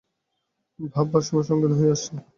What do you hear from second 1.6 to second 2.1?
হয়ে